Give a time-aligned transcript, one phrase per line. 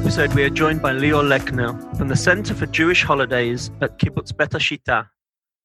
[0.00, 4.34] episode, we are joined by Lior Lekner from the Center for Jewish Holidays at Kibbutz
[4.34, 5.06] Bet Hashita,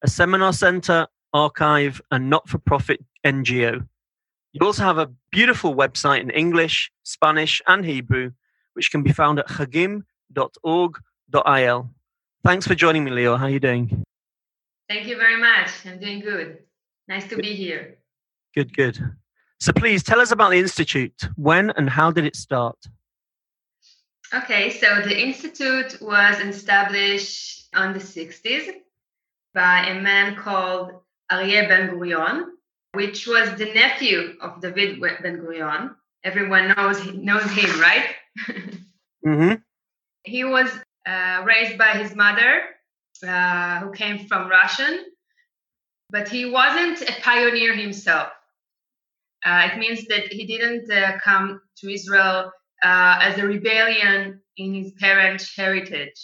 [0.03, 3.87] a seminar center, archive, and not for profit NGO.
[4.51, 8.31] You also have a beautiful website in English, Spanish, and Hebrew,
[8.73, 10.03] which can be found at chagim.org.il.
[12.43, 13.39] Thanks for joining me, Lior.
[13.39, 14.03] How are you doing?
[14.89, 15.69] Thank you very much.
[15.85, 16.57] I'm doing good.
[17.07, 17.99] Nice to be here.
[18.53, 18.99] Good, good.
[19.61, 21.29] So please tell us about the Institute.
[21.37, 22.75] When and how did it start?
[24.33, 28.71] Okay, so the Institute was established on the 60s
[29.53, 30.91] by a man called
[31.31, 32.45] Aryeh Ben Gurion,
[32.93, 35.95] which was the nephew of David Ben Gurion.
[36.23, 38.05] Everyone knows knows him, right?
[39.25, 39.55] Mm-hmm.
[40.23, 40.69] he was
[41.07, 42.61] uh, raised by his mother,
[43.27, 45.03] uh, who came from Russian,
[46.11, 48.27] but he wasn't a pioneer himself.
[49.43, 52.51] Uh, it means that he didn't uh, come to Israel
[52.85, 56.19] uh, as a rebellion in his parents' heritage.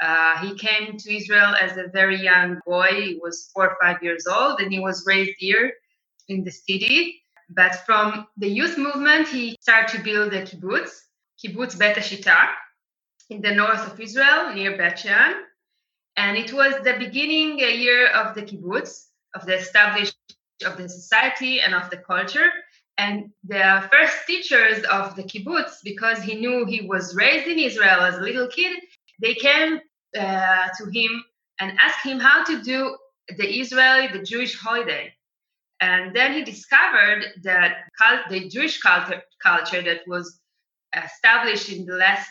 [0.00, 2.88] Uh, he came to Israel as a very young boy.
[3.08, 5.72] He was four or five years old, and he was raised here
[6.28, 7.22] in the city.
[7.48, 10.92] But from the youth movement, he started to build a kibbutz,
[11.40, 12.38] kibbutz Bet Hashita,
[13.30, 15.32] in the north of Israel, near Beit Shean.
[16.16, 20.16] And it was the beginning year of the kibbutz, of the establishment
[20.66, 22.50] of the society and of the culture.
[22.98, 28.00] And the first teachers of the kibbutz, because he knew he was raised in Israel
[28.00, 28.82] as a little kid,
[29.20, 29.80] they came
[30.18, 31.24] uh, to him
[31.58, 32.96] and asked him how to do
[33.28, 35.12] the Israeli, the Jewish holiday.
[35.80, 37.88] And then he discovered that
[38.30, 40.40] the Jewish culture, culture that was
[40.94, 42.28] established in the last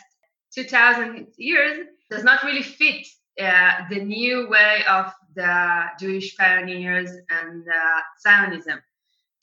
[0.54, 3.06] 2000 years does not really fit
[3.40, 8.80] uh, the new way of the Jewish pioneers and uh, Zionism.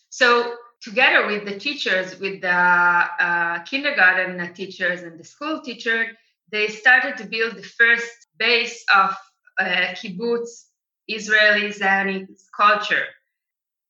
[0.10, 6.06] So together with the teachers, with the uh, kindergarten teachers and the school teacher,
[6.52, 9.16] they started to build the first base of
[9.60, 10.66] uh, kibbutz
[11.08, 13.06] Israeli Zionist culture.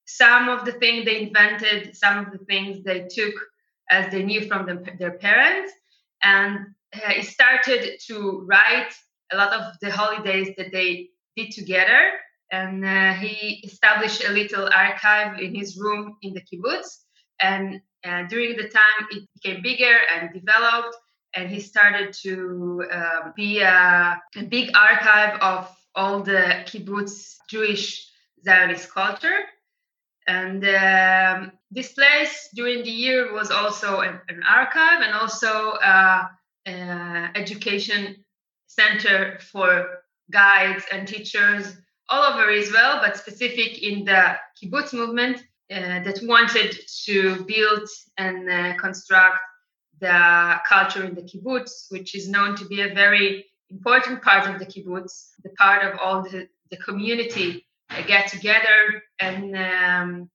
[0.05, 3.35] Some of the things they invented, some of the things they took
[3.91, 5.71] as they knew from them, their parents,
[6.23, 6.59] and
[6.93, 8.91] uh, started to write
[9.31, 12.11] a lot of the holidays that they did together
[12.51, 17.03] and uh, he established a little archive in his room in the kibbutz.
[17.41, 20.95] And uh, during the time, it became bigger and developed,
[21.35, 28.09] and he started to uh, be a, a, big archive of all the kibbutz Jewish
[28.43, 29.39] Zionist culture.
[30.27, 35.77] And um, this place during the year was also an, an archive and also
[36.65, 38.23] an education
[38.67, 41.75] center for guides and teachers
[42.09, 45.37] all over Israel, but specific in the kibbutz movement
[45.71, 46.75] uh, that wanted
[47.05, 47.87] to build
[48.17, 49.39] and uh, construct
[49.99, 54.59] the culture in the kibbutz, which is known to be a very important part of
[54.59, 60.29] the kibbutz, the part of all the, the community uh, get together and um,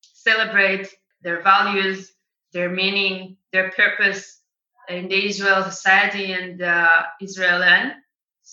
[0.00, 0.88] celebrate
[1.22, 2.12] their values,
[2.52, 4.40] their meaning, their purpose
[4.88, 6.88] in the Israel society and the
[7.20, 7.94] Israel land.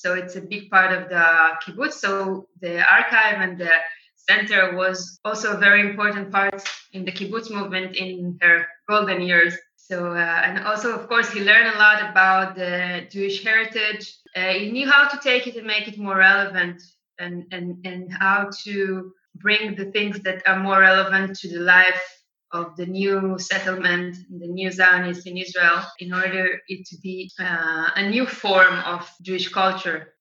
[0.02, 1.26] So it's a big part of the
[1.62, 1.94] kibbutz.
[1.94, 3.74] So the archive and the
[4.16, 6.62] center was also a very important part
[6.94, 9.56] in the kibbutz movement in her golden years.
[9.76, 14.16] So, uh, and also, of course, he learned a lot about the Jewish heritage.
[14.36, 16.81] Uh, he knew how to take it and make it more relevant
[17.18, 22.19] and, and, and how to bring the things that are more relevant to the life
[22.52, 27.90] of the new settlement, the new Zionists in Israel, in order it to be uh,
[27.96, 30.14] a new form of Jewish culture.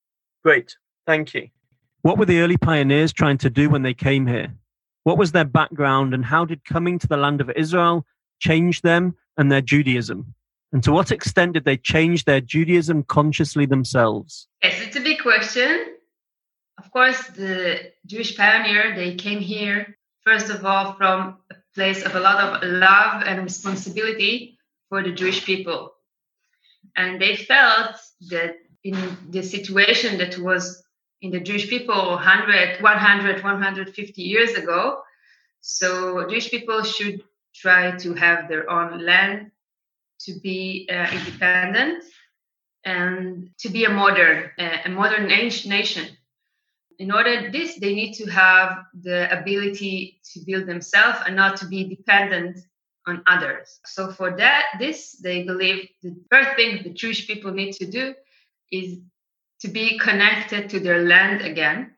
[0.44, 1.48] Great, thank you.
[2.02, 4.54] What were the early pioneers trying to do when they came here?
[5.04, 8.04] What was their background, and how did coming to the land of Israel
[8.40, 10.34] change them and their Judaism?
[10.72, 14.48] And to what extent did they change their Judaism consciously themselves?
[14.62, 15.94] Yes, it's a big question.
[16.76, 22.16] Of course, the Jewish pioneer, they came here, first of all, from a place of
[22.16, 24.58] a lot of love and responsibility
[24.88, 25.92] for the Jewish people.
[26.96, 27.94] And they felt
[28.32, 28.96] that in
[29.30, 30.82] the situation that was
[31.22, 35.02] in the Jewish people 100, 100, 150 years ago,
[35.60, 37.22] so Jewish people should
[37.54, 39.52] try to have their own land,
[40.24, 42.02] to be uh, independent,
[42.84, 46.17] and to be a modern, uh, a modern nation
[46.98, 51.66] in order this they need to have the ability to build themselves and not to
[51.66, 52.58] be dependent
[53.06, 53.80] on others.
[53.86, 58.14] So for that this they believe the first thing the jewish people need to do
[58.70, 58.98] is
[59.60, 61.94] to be connected to their land again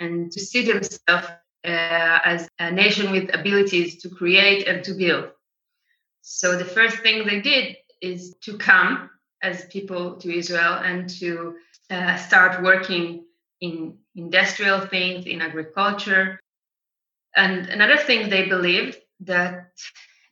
[0.00, 1.28] and to see themselves
[1.64, 5.30] uh, as a nation with abilities to create and to build.
[6.22, 9.10] So the first thing they did is to come
[9.42, 11.56] as people to Israel and to
[11.90, 13.24] uh, start working
[13.60, 16.40] in industrial things, in agriculture.
[17.36, 19.72] And another thing they believed that,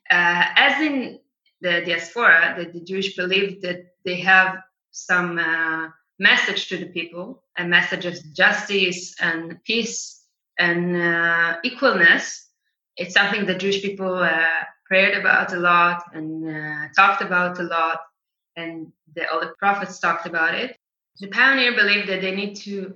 [0.09, 1.19] uh, as in
[1.61, 4.57] the diaspora, that the Jewish believed that they have
[4.91, 5.89] some uh,
[6.19, 10.23] message to the people, a message of justice and peace
[10.57, 12.45] and uh, equalness.
[12.95, 14.47] It's something that Jewish people uh,
[14.85, 17.99] prayed about a lot and uh, talked about a lot,
[18.55, 20.77] and the, all the prophets talked about it.
[21.19, 22.95] The pioneer believed that they need to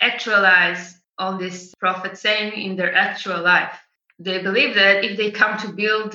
[0.00, 3.76] actualize all this prophet saying in their actual life.
[4.18, 6.14] They believe that if they come to build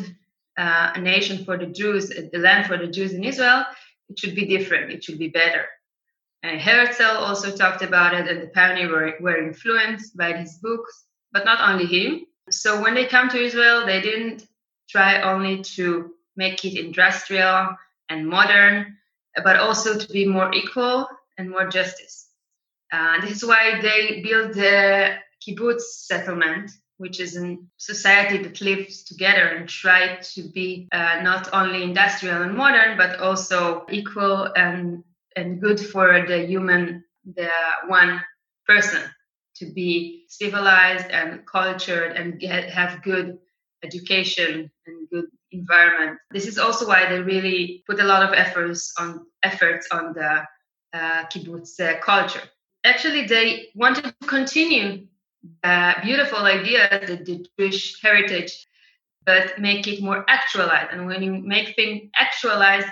[0.57, 3.63] uh, a nation for the Jews, the land for the Jews in Israel,
[4.09, 4.91] it should be different.
[4.91, 5.65] It should be better.
[6.43, 11.05] And Herzl also talked about it, and the pioneers were, were influenced by his books,
[11.31, 12.25] but not only him.
[12.49, 14.45] So when they come to Israel, they didn't
[14.89, 17.77] try only to make it industrial
[18.09, 18.97] and modern,
[19.43, 21.07] but also to be more equal
[21.37, 22.27] and more justice.
[22.93, 29.03] Uh, this is why they built the kibbutz settlement, which is a society that lives
[29.03, 35.03] together and try to be uh, not only industrial and modern, but also equal and
[35.35, 37.49] and good for the human, the
[37.87, 38.21] one
[38.67, 39.01] person
[39.55, 43.39] to be civilized and cultured and get, have good
[43.83, 46.19] education and good environment.
[46.29, 50.45] This is also why they really put a lot of efforts on efforts on the
[50.93, 52.43] uh, kibbutz uh, culture.
[52.83, 55.07] Actually, they wanted to continue
[55.63, 58.67] the beautiful idea that the Jewish heritage,
[59.25, 60.89] but make it more actualized.
[60.91, 62.87] And when you make things actualized,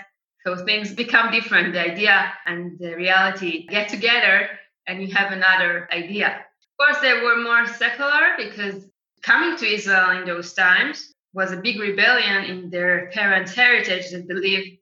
[0.46, 1.74] so things become different.
[1.74, 4.50] The idea and the reality get together,
[4.88, 6.28] and you have another idea.
[6.28, 8.86] Of course, they were more secular because
[9.22, 14.28] coming to Israel in those times was a big rebellion in their parents' heritage that
[14.28, 14.80] believed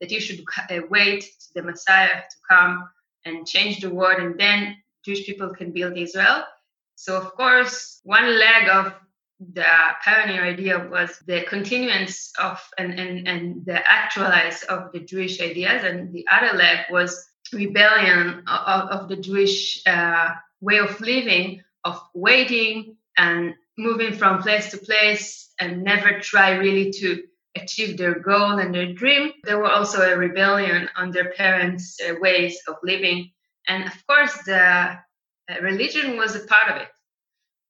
[0.00, 2.88] that you should uh, wait to the Messiah to come
[3.26, 6.44] and change the world, and then Jewish people can build Israel.
[6.94, 8.94] So, of course, one leg of
[9.52, 9.66] the
[10.02, 15.84] pioneer idea was the continuance of and, and, and the actualize of the Jewish ideas,
[15.84, 20.30] and the other leg was rebellion of, of the Jewish uh,
[20.60, 26.90] way of living, of waiting and moving from place to place and never try really
[26.92, 27.22] to
[27.62, 29.32] achieve their goal and their dream.
[29.44, 33.30] There were also a rebellion on their parents' uh, ways of living.
[33.68, 34.98] And of course, the
[35.50, 36.88] uh, religion was a part of it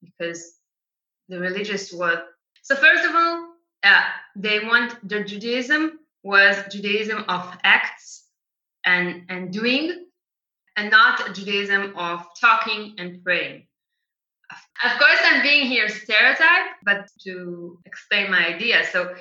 [0.03, 0.55] because
[1.29, 2.19] the religious was.
[2.63, 3.49] So, first of all,
[3.83, 4.03] uh,
[4.35, 8.25] they want their Judaism was Judaism of acts
[8.85, 10.07] and, and doing,
[10.77, 13.67] and not Judaism of talking and praying.
[14.85, 18.85] Of course, I'm being here stereotyped, but to explain my idea.
[18.91, 19.15] So,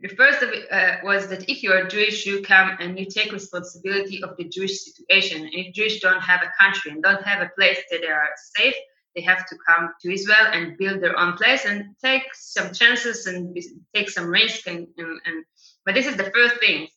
[0.00, 3.06] the first of it uh, was that if you are Jewish, you come and you
[3.06, 5.42] take responsibility of the Jewish situation.
[5.42, 8.28] And if Jewish don't have a country and don't have a place that they are
[8.56, 8.74] safe,
[9.14, 13.26] they have to come to Israel and build their own place and take some chances
[13.26, 13.56] and
[13.94, 14.66] take some risk.
[14.66, 15.44] And, and, and
[15.86, 16.88] but this is the first thing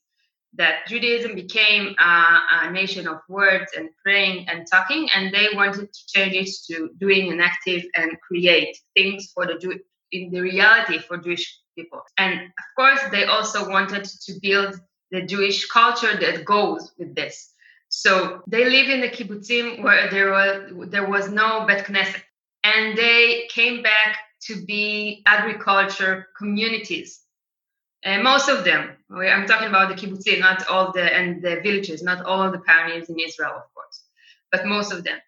[0.54, 5.94] that Judaism became a, a, nation of words and praying and talking, and they wanted
[5.94, 9.80] to change it to doing an active and create things for the Jew
[10.12, 12.02] in the reality for Jewish people.
[12.18, 14.80] And of course, they also wanted to build
[15.12, 17.54] the Jewish culture that goes with this.
[17.90, 22.22] So they live in the kibbutzim where there was there was no bet knesset,
[22.64, 24.18] and they came back
[24.48, 27.22] to be agriculture communities.
[28.04, 32.04] And most of them, I'm talking about the kibbutzim, not all the and the villages,
[32.04, 33.98] not all the pioneers in Israel, of course,
[34.52, 35.20] but most of them.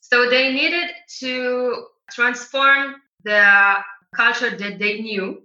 [0.00, 0.88] So they needed
[1.20, 3.76] to transform the
[4.14, 5.42] culture that they knew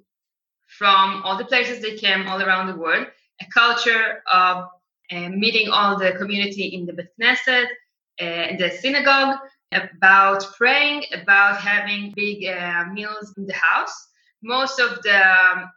[0.78, 3.08] from all the places they came all around the world,
[3.42, 4.66] a culture of
[5.12, 7.66] uh, meeting all the community in the Beth Knesset,
[8.20, 9.38] uh, the synagogue,
[9.72, 13.96] about praying, about having big uh, meals in the house.
[14.44, 15.72] Most of the um,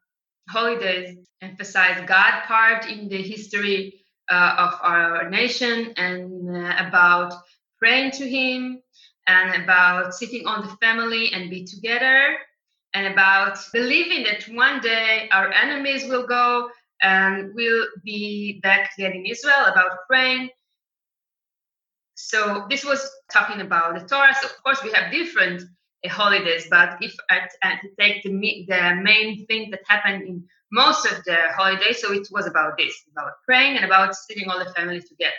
[0.49, 7.35] holidays emphasize God part in the history uh, of our nation and uh, about
[7.79, 8.83] praying to Him
[9.27, 12.37] and about sitting on the family and be together
[12.95, 16.71] and about believing that one day our enemies will go
[17.03, 20.51] and we'll be back again in Israel about praying.
[22.15, 24.35] So this was talking about the Torah.
[24.41, 25.63] So of course we have different
[26.05, 28.31] uh, holidays, but if I, take the,
[28.69, 32.95] the main thing that happened in most of the holidays, so it was about this,
[33.13, 35.33] about praying and about sitting all the family together.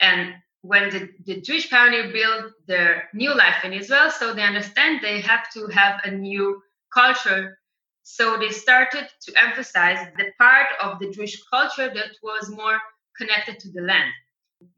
[0.00, 0.34] And
[0.64, 5.20] when the, the Jewish pioneer built their new life in Israel, so they understand they
[5.20, 7.58] have to have a new culture
[8.04, 12.78] so they started to emphasize the part of the Jewish culture that was more
[13.16, 14.10] connected to the land.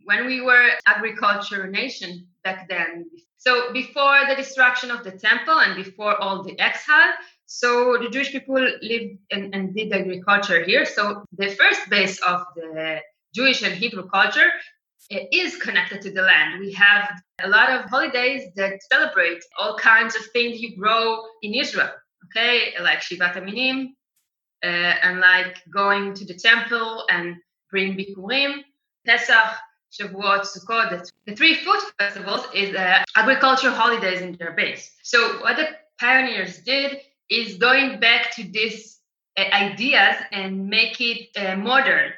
[0.05, 5.75] When we were agriculture nation back then, so before the destruction of the temple and
[5.75, 7.13] before all the exile,
[7.47, 10.85] so the Jewish people lived and, and did agriculture here.
[10.85, 13.01] So the first base of the
[13.35, 14.51] Jewish and Hebrew culture
[15.11, 16.61] is connected to the land.
[16.61, 17.11] We have
[17.43, 21.91] a lot of holidays that celebrate all kinds of things you grow in Israel.
[22.27, 23.93] Okay, like Shivat HaMinim,
[24.65, 27.37] uh, and like going to the temple and
[27.71, 28.65] bring Bikurim,
[29.07, 29.53] Pesach,
[29.93, 31.09] Shavuot, Sukkot.
[31.27, 34.91] The three food festivals is uh, agricultural holidays in their base.
[35.03, 35.69] So what the
[36.01, 39.01] pioneers did is going back to these
[39.37, 42.13] uh, ideas and make it uh, modern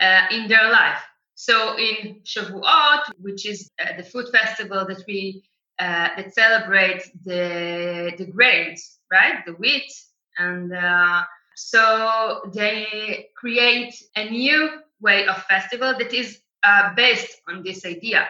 [0.00, 1.02] uh, in their life.
[1.40, 5.44] So in Shavuot, which is uh, the food festival that we
[5.78, 9.88] uh, that celebrates the the grains, right, the wheat,
[10.36, 11.22] and uh,
[11.54, 18.26] so they create a new way of festival that is uh, based on this idea.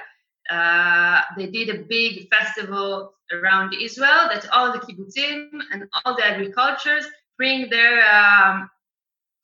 [0.50, 6.27] Uh, they did a big festival around Israel that all the kibbutzim and all the
[6.27, 7.07] agricultures
[7.38, 8.69] bring their um,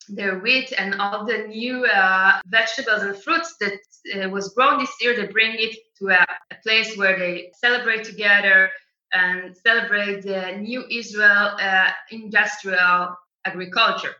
[0.09, 3.79] their wheat and all the new uh, vegetables and fruits that
[4.15, 5.15] uh, was grown this year.
[5.15, 8.69] They bring it to a, a, place where they celebrate together
[9.13, 14.15] and celebrate the new Israel uh, industrial agriculture.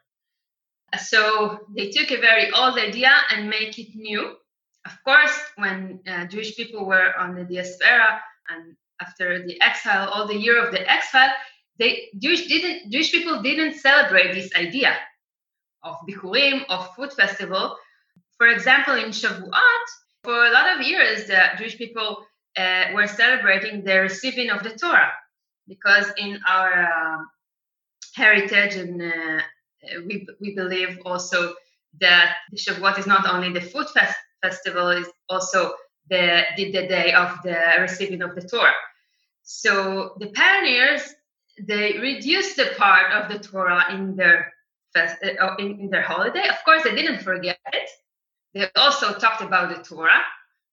[1.00, 4.36] So they took a very old idea and make it new.
[4.86, 10.28] Of course, when uh, Jewish people were on the diaspora and after the exile, all
[10.28, 11.32] the year of the exile,
[11.78, 14.96] they Jewish didn't Jewish people didn't celebrate this idea
[15.86, 17.78] of Bikurim, of food festival.
[18.38, 19.86] For example, in Shavuot,
[20.24, 22.26] for a lot of years, the Jewish people
[22.58, 25.14] uh, were celebrating the receiving of the Torah
[25.68, 27.18] because in our uh,
[28.16, 29.42] heritage and uh,
[30.06, 31.54] we, we believe also
[32.02, 35.74] that Shavuot is not only the food fest- festival, is also
[36.10, 38.74] the, the, the day of the receiving of the Torah.
[39.44, 41.02] So the pioneers,
[41.62, 44.52] they reduced the part of the Torah in their
[44.96, 46.48] fest, uh, in, in their holiday.
[46.48, 47.90] Of course, they didn't forget it.
[48.54, 50.24] They also talked about the Torah.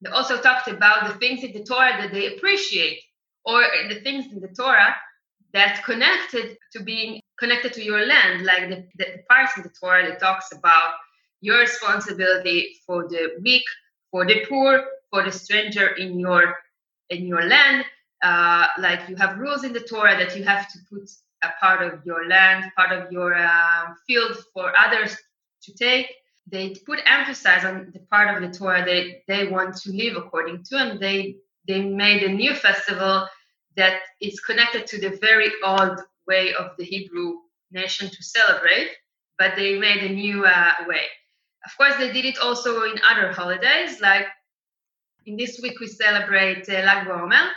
[0.00, 3.00] They also talked about the things in the Torah that they appreciate,
[3.44, 4.94] or the things in the Torah
[5.52, 9.72] that connected to being connected to your land, like the, the, the parts in the
[9.80, 10.94] Torah that talks about
[11.40, 13.64] your responsibility for the weak,
[14.10, 16.54] for the poor, for the stranger in your
[17.10, 17.84] in your land.
[18.22, 21.10] Uh, like you have rules in the Torah that you have to put
[21.42, 25.16] a part of your land, part of your uh, field for others
[25.62, 26.06] to take.
[26.46, 30.64] They put emphasis on the part of the Torah they, they want to live according
[30.64, 33.28] to, and they they made a new festival
[33.76, 37.34] that is connected to the very old way of the Hebrew
[37.70, 38.90] nation to celebrate,
[39.38, 41.06] but they made a new uh, way.
[41.64, 44.26] Of course, they did it also in other holidays, like
[45.26, 47.48] in this week we celebrate uh, Lag BaOmer.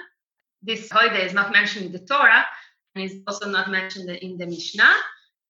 [0.62, 2.46] This holiday is not mentioned in the Torah,
[2.96, 4.96] is also not mentioned in the Mishnah,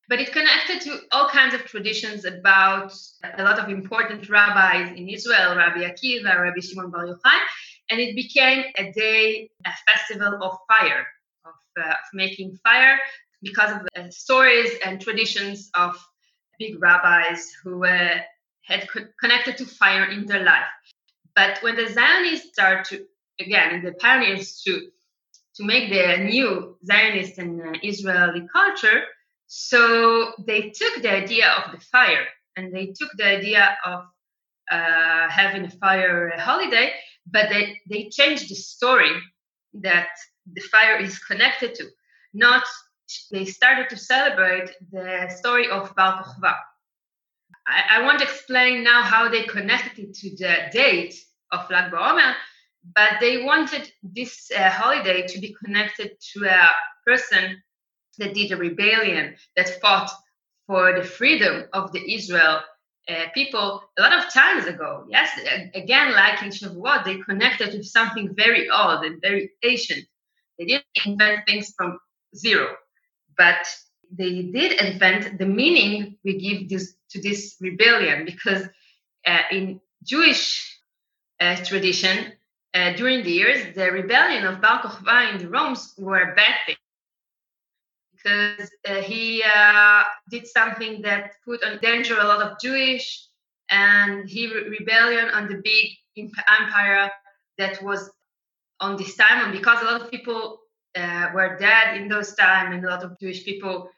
[0.10, 2.94] but it connected to all kinds of traditions about
[3.38, 7.40] a lot of important rabbis in Israel, Rabbi Akiva, Rabbi Shimon Bar Yochai,
[7.90, 11.06] and it became a day, a festival of fire,
[11.46, 12.98] of, uh, of making fire,
[13.42, 15.96] because of uh, stories and traditions of
[16.60, 18.18] big rabbis who uh,
[18.64, 20.64] had co- connected to fire in their life.
[21.36, 23.06] But when the Zionists start to,
[23.40, 24.90] again, the pioneers to
[25.56, 29.04] to make the new Zionist and uh, Israeli culture.
[29.48, 32.26] So they took the idea of the fire
[32.58, 34.06] and they took the idea of
[34.72, 36.94] uh, having a fire holiday,
[37.26, 39.12] but they, they changed the story
[39.76, 40.10] that
[40.52, 41.86] the fire is connected to.
[42.34, 42.64] Not
[43.32, 46.56] they started to celebrate the story of Kochva.
[47.68, 51.16] I, I want to explain now how they connected it to the date
[51.52, 52.34] of Lag BaOmer,
[52.94, 56.72] but they wanted this uh, holiday to be connected to a
[57.06, 57.62] person
[58.18, 60.10] that did a rebellion that fought
[60.68, 62.62] for the freedom of the Israel
[63.08, 65.06] uh, people a lot of times ago.
[65.10, 65.30] Yes,
[65.74, 70.06] again, like in Shavuot, they connected with something very old and very ancient.
[70.58, 72.00] They didn't invent things from
[72.36, 72.76] zero,
[73.38, 73.68] but
[74.12, 78.68] they did invent the meaning we give this, to this rebellion because
[79.26, 80.80] uh, in Jewish
[81.40, 82.34] uh, tradition,
[82.76, 86.76] uh, during the years, the rebellion of Bar Kokhba in the Rome's were bad thing.
[88.12, 93.28] Because uh, he uh, did something that put on danger a lot of Jewish
[93.70, 95.92] and he re- rebellion on the big
[96.60, 97.12] empire
[97.58, 98.12] that was
[98.82, 100.60] on this time and because a lot of people
[100.96, 103.90] uh, were dead in those time and a lot of Jewish people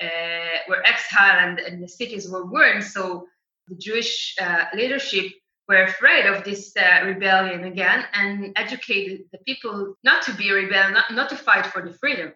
[0.00, 3.26] uh, were exiled and, and, the cities were burned so
[3.68, 5.32] the Jewish uh, leadership
[5.68, 10.90] were afraid of this uh, rebellion again and educated the people not to be rebel,
[10.90, 12.32] not, not to fight for the freedom.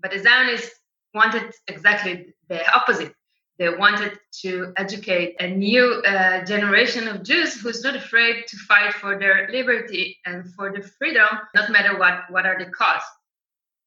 [0.00, 0.78] But the Zionists
[1.14, 3.12] wanted exactly the opposite.
[3.58, 8.94] They wanted to educate a new uh, generation of Jews who's not afraid to fight
[8.94, 13.10] for their liberty and for the freedom, not matter what, what are the costs.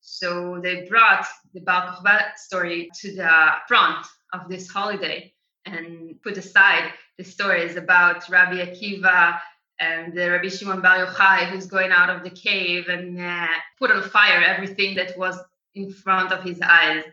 [0.02, 3.34] So they brought the Kokhba story to the
[3.68, 5.34] front of this holiday
[5.66, 9.40] and put aside the stories about Rabbi Akiva
[9.80, 13.48] and the Rabbi Shimon Bar Yochai who's going out of the cave and uh,
[13.78, 15.38] put on fire everything that was
[15.76, 17.04] in front of his eyes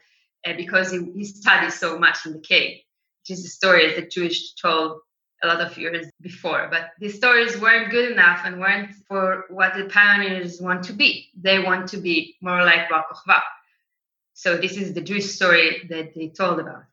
[0.46, 2.78] uh, because he, he studied so much in the cave,
[3.20, 5.00] which is the stories that Jewish told
[5.42, 6.68] a lot of years before.
[6.70, 11.28] But these stories weren't good enough and weren't for what the pioneers want to be.
[11.38, 13.40] They want to be more like Bar Kokhba.
[14.32, 16.84] So this is the Jewish story that they told about.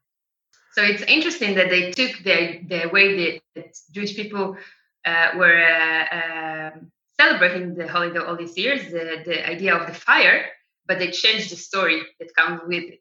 [0.75, 4.57] So it's interesting that they took the, the way that, Jewish people
[5.05, 6.71] uh, were uh, uh,
[7.17, 10.47] celebrating the holiday all these years, the, the idea of the fire,
[10.85, 12.99] but they changed the story that comes with it.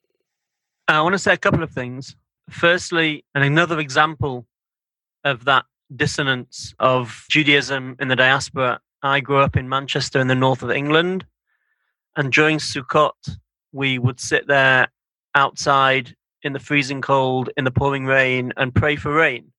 [0.87, 2.14] I want to say a couple of things.
[2.49, 4.47] Firstly, and another example
[5.25, 5.64] of that
[5.97, 8.81] dissonance of Judaism in the diaspora.
[9.02, 11.26] I grew up in Manchester in the north of England,
[12.14, 13.37] and during Sukkot,
[13.73, 14.87] we would sit there
[15.35, 16.14] outside
[16.45, 19.53] in the freezing cold, in the pouring rain, and pray for rain.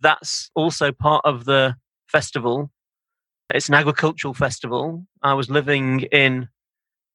[0.00, 1.76] That's also part of the
[2.08, 2.70] festival.
[3.54, 5.06] It's an agricultural festival.
[5.22, 6.48] I was living in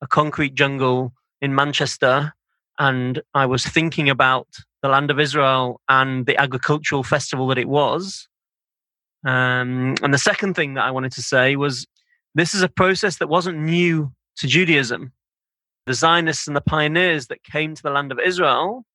[0.02, 2.34] a concrete jungle in Manchester,
[2.80, 4.48] and I was thinking about
[4.82, 8.28] the land of Israel and the agricultural festival that it was.
[9.26, 11.88] Um, and the second thing that I wanted to say was
[12.36, 15.14] this is a process that wasn't new to Judaism.
[15.86, 18.86] The Zionists and the pioneers that came to the land of Israel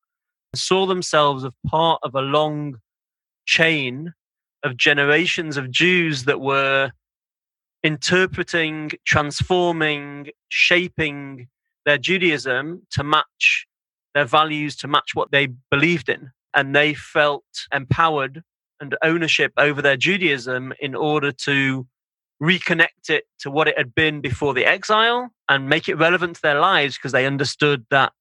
[0.55, 2.77] saw themselves as part of a long
[3.46, 4.14] chain
[4.62, 6.90] of generations of Jews that were
[7.83, 11.48] interpreting, transforming, shaping
[11.85, 13.66] their Judaism to match
[14.14, 16.31] their values to match what they believed in.
[16.55, 18.42] And they felt empowered
[18.81, 21.87] and ownership over their Judaism in order to
[22.42, 26.42] reconnect it to what it had been before the exile and make it relevant to
[26.42, 28.12] their lives because they understood that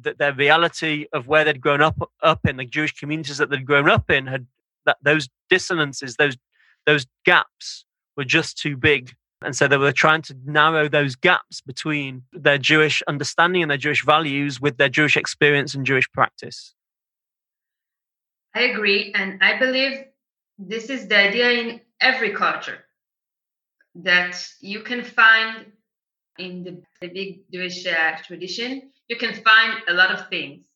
[0.00, 3.64] that their reality of where they'd grown up up in the Jewish communities that they'd
[3.64, 4.46] grown up in had
[4.86, 6.36] that those dissonances those
[6.84, 7.84] those gaps
[8.16, 9.14] were just too big
[9.44, 13.78] and so they were trying to narrow those gaps between their Jewish understanding and their
[13.78, 16.74] Jewish values with their Jewish experience and Jewish practice.
[18.54, 19.12] I agree.
[19.14, 20.04] And I believe
[20.58, 22.83] this is the idea in every culture
[23.96, 25.66] that you can find
[26.38, 30.66] in the, the big Jewish uh, tradition, you can find a lot of things.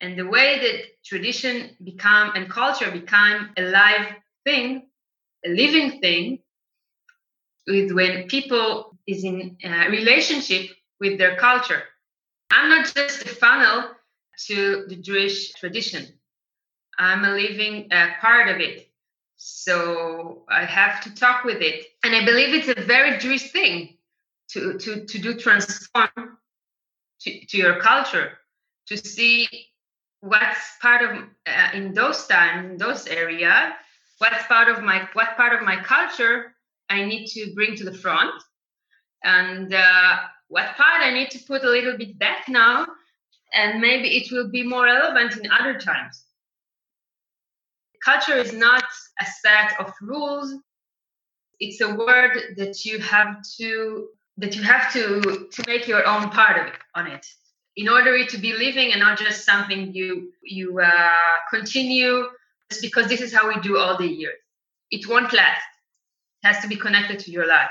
[0.00, 4.06] And the way that tradition become and culture become a live
[4.44, 4.88] thing,
[5.44, 6.38] a living thing,
[7.66, 10.70] with when people is in a relationship
[11.00, 11.82] with their culture.
[12.50, 13.90] I'm not just a funnel
[14.46, 16.06] to the Jewish tradition.
[16.98, 18.87] I'm a living uh, part of it.
[19.38, 21.86] So I have to talk with it.
[22.04, 23.96] And I believe it's a very Jewish thing
[24.50, 26.38] to, to, to do transform
[27.20, 28.38] to, to your culture,
[28.88, 29.48] to see
[30.20, 33.74] what's part of uh, in those times, in those area,
[34.18, 36.54] what's part of my what part of my culture
[36.88, 38.34] I need to bring to the front,
[39.22, 40.16] and uh,
[40.48, 42.86] what part I need to put a little bit back now,
[43.52, 46.24] and maybe it will be more relevant in other times.
[48.04, 48.84] Culture is not
[49.20, 50.54] a set of rules.
[51.60, 56.30] It's a word that you have to that you have to to make your own
[56.30, 57.26] part of it on it
[57.76, 61.10] in order to be living and not just something you you uh,
[61.50, 62.28] continue
[62.70, 64.38] just because this is how we do all the years.
[64.90, 65.62] It won't last
[66.42, 67.70] it has to be connected to your life.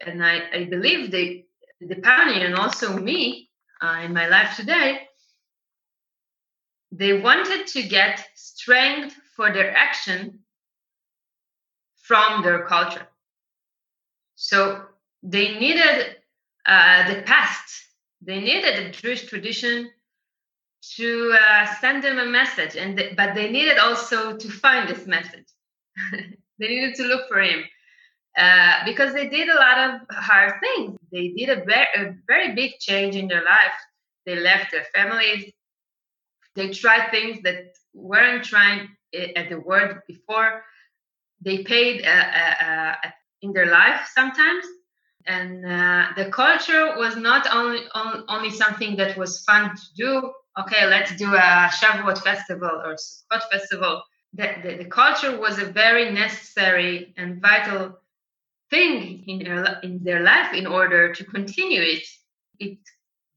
[0.00, 1.44] And I, I believe the,
[1.80, 5.02] the pioneer and also me uh, in my life today,
[6.92, 10.40] they wanted to get strength for their action
[12.02, 13.06] from their culture.
[14.36, 14.82] So
[15.22, 16.16] they needed
[16.66, 17.86] uh, the past,
[18.20, 19.90] they needed the Jewish tradition
[20.96, 25.46] to uh, send them a message, and but they needed also to find this message.
[26.58, 27.64] they needed to look for him
[28.36, 30.98] uh, because they did a lot of hard things.
[31.10, 33.78] They did a very, a very big change in their life.
[34.26, 35.50] They left their families.
[36.54, 38.88] They tried things that weren't tried
[39.36, 40.62] at the world before.
[41.40, 42.94] They paid uh, uh, uh,
[43.42, 44.64] in their life sometimes.
[45.26, 50.32] And uh, the culture was not only on, only something that was fun to do.
[50.60, 54.02] Okay, let's do a Shavuot festival or Sukkot festival
[54.34, 57.98] that the, the culture was a very necessary and vital
[58.70, 62.02] thing in their, in their life in order to continue it.
[62.58, 62.78] It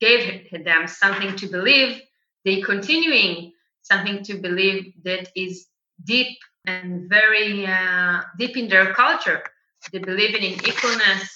[0.01, 2.01] gave them something to believe.
[2.45, 3.53] They continuing
[3.87, 5.67] something to believe that is
[6.03, 9.43] deep and very uh, deep in their culture.
[9.91, 11.27] They believe in equalness.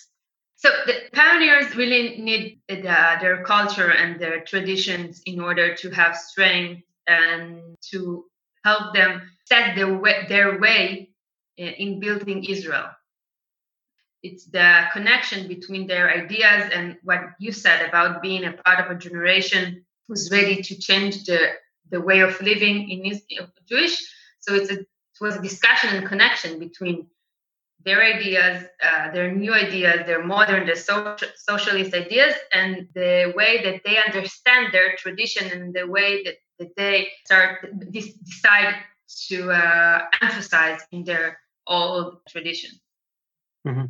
[0.57, 6.15] So the pioneers really need uh, their culture and their traditions in order to have
[6.15, 8.25] strength and to
[8.63, 11.09] help them set their way, their way
[11.59, 12.89] uh, in building Israel.
[14.21, 18.91] It's the connection between their ideas and what you said about being a part of
[18.91, 21.39] a generation who's ready to change the,
[21.91, 23.19] the way of living in
[23.67, 23.97] Jewish.
[24.39, 24.87] So a it
[25.19, 27.07] was a discussion and connection between
[27.83, 33.61] their ideas, uh, their new ideas, their modern, their social, socialist ideas, and the way
[33.63, 38.75] that they understand their tradition and the way that, that they start decide
[39.27, 42.71] to uh, emphasize in their old tradition.
[43.67, 43.85] Mm-hmm.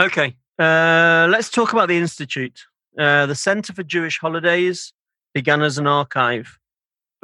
[0.00, 2.60] Okay, uh, let's talk about the Institute.
[2.98, 4.92] Uh, the Center for Jewish Holidays
[5.32, 6.58] began as an archive,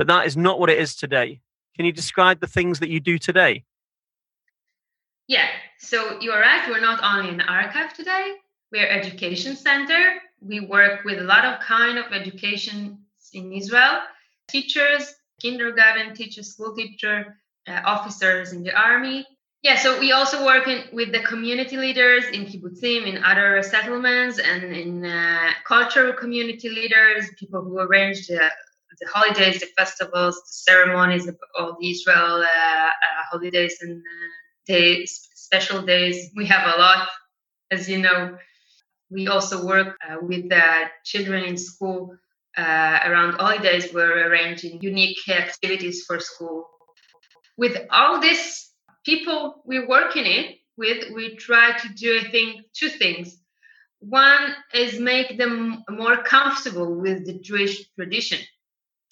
[0.00, 1.42] but that is not what it is today.
[1.76, 3.64] Can you describe the things that you do today?
[5.28, 5.46] Yeah,
[5.78, 6.66] so you're right.
[6.70, 8.36] We're not only an archive today,
[8.72, 10.14] we're education center.
[10.40, 12.96] We work with a lot of kind of education
[13.34, 13.98] in Israel,
[14.48, 17.36] teachers, kindergarten teachers, school teacher,
[17.68, 19.26] uh, officers in the army.
[19.60, 24.38] Yeah, so we also work in, with the community leaders in kibbutzim, in other settlements,
[24.38, 28.50] and in uh, cultural community leaders, people who arrange the
[29.00, 34.28] the holidays, the festivals, the ceremonies of all the Israel uh, uh, holidays and uh,
[34.66, 36.30] days, special days.
[36.36, 37.08] We have a lot,
[37.70, 38.36] as you know.
[39.10, 42.14] We also work uh, with the children in school
[42.58, 43.88] around holidays.
[43.92, 46.68] We're arranging unique activities for school.
[47.56, 48.70] With all these
[49.04, 53.38] people we work in it with, we try to do, I think, two things.
[54.00, 58.38] One is make them more comfortable with the Jewish tradition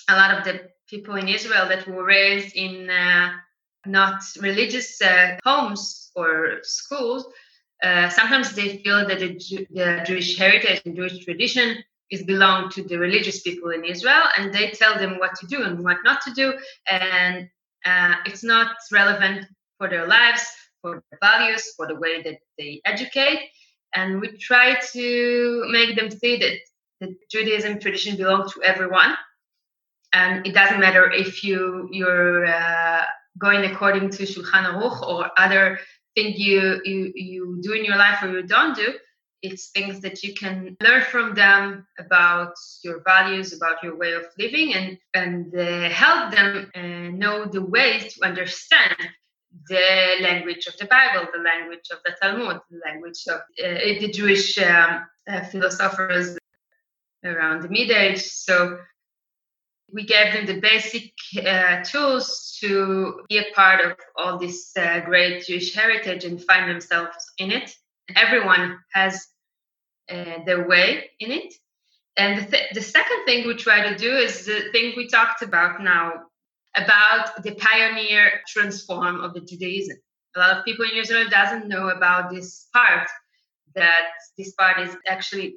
[0.09, 3.31] a lot of the people in Israel that were raised in uh,
[3.87, 7.27] not religious uh, homes or schools,
[7.83, 11.77] uh, sometimes they feel that the, the, Jewish heritage and Jewish tradition
[12.11, 15.63] is belong to the religious people in Israel, and they tell them what to do
[15.63, 16.55] and what not to do,
[16.91, 17.49] and
[17.85, 20.45] uh, it's not relevant for their lives,
[20.83, 23.41] for their values, for the way that they educate,
[23.95, 26.57] and we try to make them see that
[27.01, 29.15] the Judaism tradition belongs to everyone
[30.13, 33.03] and it doesn't matter if you you're uh,
[33.39, 35.79] going according to Shulchan Aruch or other
[36.15, 38.95] thing you, you you do in your life or you don't do.
[39.41, 44.25] It's things that you can learn from them about your values, about your way of
[44.39, 48.97] living, and and uh, help them uh, know the ways to understand
[49.69, 54.11] the language of the Bible, the language of the Talmud, the language of uh, the
[54.11, 56.37] Jewish um, uh, philosophers
[57.25, 58.23] around the Mid Age.
[58.23, 58.79] So
[59.93, 61.13] we gave them the basic
[61.45, 66.71] uh, tools to be a part of all this uh, great Jewish heritage and find
[66.71, 67.71] themselves in it.
[68.15, 69.27] Everyone has
[70.11, 71.55] uh, their way in it.
[72.17, 75.43] And the, th- the second thing we try to do is the thing we talked
[75.43, 76.13] about now
[76.77, 79.97] about the pioneer transform of the Judaism.
[80.37, 83.09] A lot of people in Israel doesn't know about this part
[83.75, 85.57] that this part is actually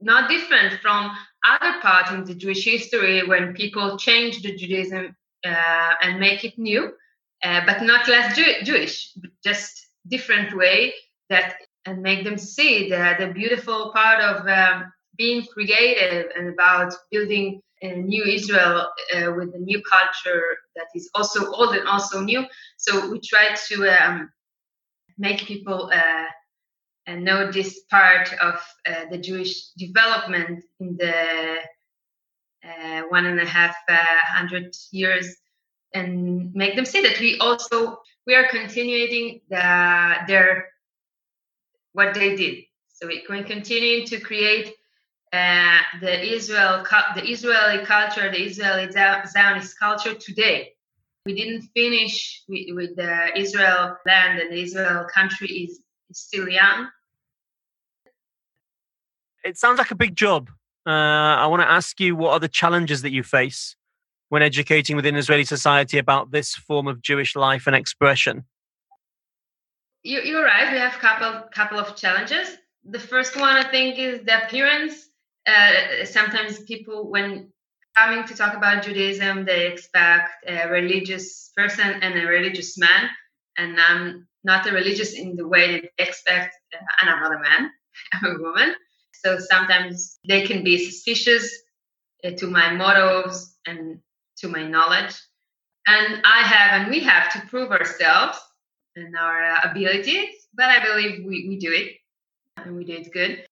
[0.00, 1.10] not different from
[1.48, 6.58] other parts in the Jewish history when people change the Judaism uh, and make it
[6.58, 6.92] new,
[7.42, 10.94] uh, but not less Jew- Jewish, just different way
[11.30, 16.92] that and make them see the, the beautiful part of um, being creative and about
[17.10, 20.44] building a new Israel uh, with a new culture
[20.76, 22.44] that is also old and also new.
[22.76, 24.30] So we try to um,
[25.18, 26.24] make people uh,
[27.06, 28.54] and know this part of
[28.86, 31.56] uh, the Jewish development in the
[32.64, 35.34] uh, one and a half uh, hundred years,
[35.94, 40.68] and make them see that we also we are continuing the, their
[41.92, 42.64] what they did.
[42.88, 44.74] So we can continue to create
[45.32, 46.84] uh, the Israel
[47.16, 50.74] the Israeli culture, the Israeli Zionist culture today.
[51.24, 55.80] We didn't finish with, with the Israel land and the Israel country is
[56.14, 56.88] still young.
[59.44, 60.50] It sounds like a big job.
[60.86, 63.76] Uh, I want to ask you what are the challenges that you face
[64.28, 68.44] when educating within Israeli society about this form of Jewish life and expression?
[70.02, 70.72] You, you're right.
[70.72, 72.56] We have a couple couple of challenges.
[72.84, 75.08] The first one, I think, is the appearance.
[75.46, 77.52] Uh, sometimes people, when
[77.96, 83.10] coming to talk about Judaism, they expect a religious person and a religious man.
[83.56, 87.40] And I'm not a religious in the way they expect, uh, and I'm not a
[87.40, 87.70] man,
[88.12, 88.74] I'm a woman.
[89.12, 91.52] So sometimes they can be suspicious
[92.24, 94.00] uh, to my motives and
[94.38, 95.14] to my knowledge.
[95.86, 98.38] And I have, and we have to prove ourselves
[98.96, 101.96] and our uh, abilities, but I believe we, we do it
[102.56, 103.44] and we do it good.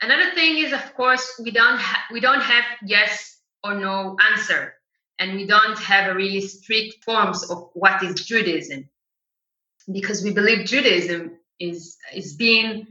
[0.00, 4.74] Another thing is, of course, we don't ha- we don't have yes or no answer,
[5.18, 8.88] and we don't have a really strict forms of what is Judaism,
[9.92, 12.86] because we believe Judaism is is being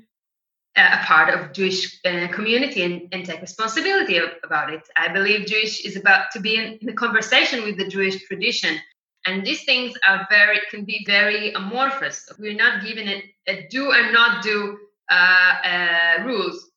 [0.75, 4.81] a part of Jewish uh, community and, and take responsibility of, about it.
[4.97, 8.77] I believe Jewish is about to be in, in a conversation with the Jewish tradition.
[9.25, 12.27] And these things are very can be very amorphous.
[12.39, 14.77] We're not given a, a do and not do
[15.09, 16.71] uh, uh, rules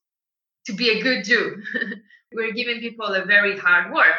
[0.67, 1.63] to be a good Jew.
[2.33, 4.19] We're giving people a very hard work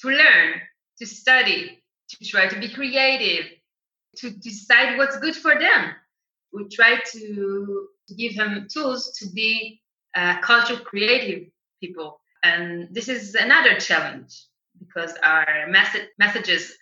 [0.00, 0.60] to learn,
[0.98, 3.46] to study, to try to be creative,
[4.16, 5.94] to decide what's good for them.
[6.52, 9.82] We try to give them tools to be
[10.14, 11.48] uh, culture creative
[11.80, 12.20] people.
[12.42, 14.46] And this is another challenge
[14.78, 16.72] because our message, messages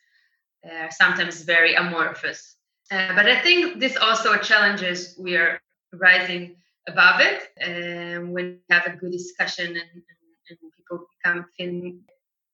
[0.65, 2.57] are sometimes very amorphous.
[2.91, 5.61] Uh, but I think this also challenges we are
[5.93, 6.57] rising
[6.89, 10.03] above it um, when we have a good discussion and, and,
[10.51, 11.47] and people become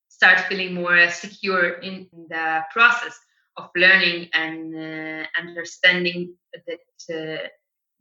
[0.09, 3.19] start feeling more secure in the process
[3.57, 6.35] of learning and uh, understanding
[6.67, 7.49] that uh,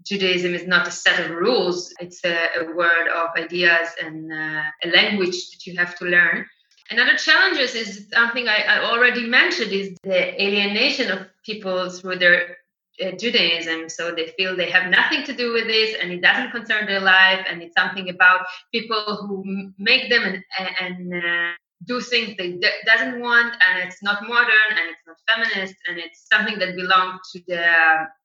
[0.04, 4.64] Judaism is not a set of rules, it's a, a word of ideas and uh,
[4.84, 6.46] a language that you have to learn.
[6.90, 12.58] Another challenge is something I, I, already mentioned is the alienation of people through their
[13.02, 13.88] uh, Judaism.
[13.88, 17.00] So they feel they have nothing to do with this and it doesn't concern their
[17.00, 20.44] life and it's something about people who make them and,
[20.82, 21.52] and uh,
[21.86, 25.98] do things they d- doesn't want and it's not modern and it's not feminist and
[25.98, 27.66] it's something that belongs to the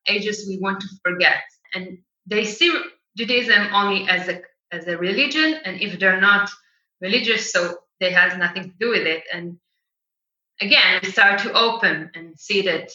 [0.08, 1.42] ages we want to forget
[1.74, 2.72] and they see
[3.16, 4.42] Judaism only as a
[4.72, 6.50] as a religion, and if they're not
[7.00, 9.22] religious, so they has nothing to do with it.
[9.32, 9.58] And
[10.60, 12.90] again, we start to open and see that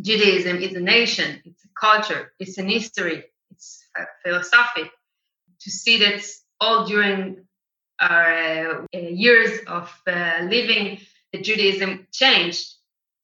[0.00, 4.90] Judaism is a nation, it's a culture, it's an history, it's a philosophy.
[5.60, 6.22] To see that
[6.60, 7.46] all during
[8.00, 10.98] our uh, years of uh, living,
[11.32, 12.76] the Judaism changed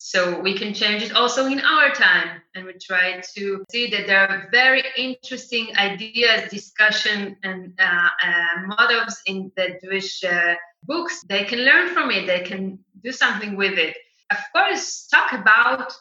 [0.05, 2.43] so we can change it also in our time.
[2.57, 8.67] And we try to see that there are very interesting ideas, discussion, and uh, uh,
[8.67, 11.23] models in the Jewish uh, books.
[11.29, 13.97] They can learn from it, they can do something with it.
[14.33, 15.93] Of course, talk about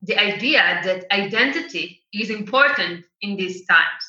[0.00, 4.04] the idea that identity is important in these times.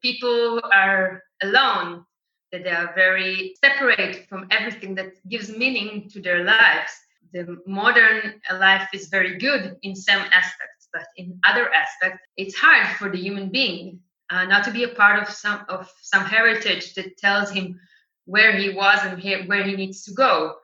[0.00, 2.06] People are alone,
[2.54, 6.94] that they are very separate from everything that gives meaning to their lives
[7.34, 12.86] the modern life is very good in some aspects, but in other aspects, it's hard
[12.96, 13.98] for the human being
[14.30, 17.78] uh, not to be a part of some of some heritage that tells him
[18.24, 20.54] where he was and where he needs to go.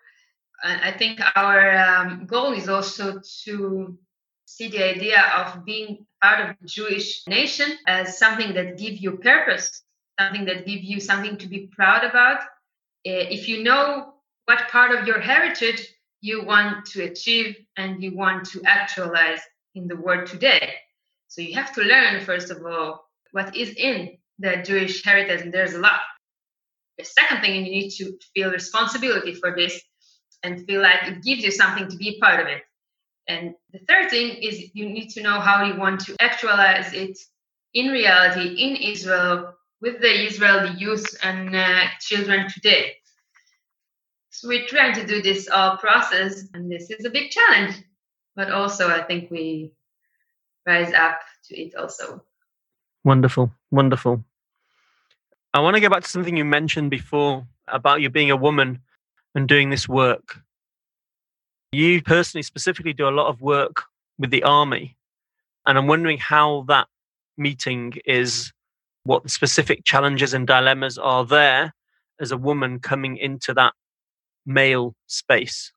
[0.62, 3.98] I think our um, goal is also to
[4.44, 9.16] see the idea of being part of the Jewish nation as something that gives you
[9.16, 9.82] purpose,
[10.20, 12.40] something that gives you something to be proud about.
[13.06, 14.14] Eh, if you know
[14.46, 15.86] what part of your heritage
[16.20, 19.40] you want to achieve and you want to actualize
[19.74, 20.74] in the world today.
[21.28, 25.54] So you have to learn, first of all, what is in the Jewish heritage, and
[25.54, 26.00] there's a lot.
[26.98, 29.80] The second thing, you need to feel responsibility for this
[30.42, 32.62] and feel like it gives you something to be part of it.
[33.28, 37.16] And the third thing is you need to know how you want to actualize it
[37.72, 42.96] in reality in Israel with the Israeli youth and uh, children today.
[44.30, 47.74] So we're trying to do this all process, and this is a big challenge.
[48.36, 49.72] But also, I think we
[50.66, 52.22] rise up to it also.
[53.04, 54.24] Wonderful, wonderful.
[55.52, 58.80] I want to go back to something you mentioned before about you being a woman
[59.34, 60.40] and doing this work.
[61.72, 63.84] You personally, specifically, do a lot of work
[64.18, 64.96] with the army.
[65.66, 66.88] And I'm wondering how that
[67.36, 68.52] meeting is,
[69.04, 71.74] what the specific challenges and dilemmas are there
[72.20, 73.72] as a woman coming into that
[74.46, 75.72] male space?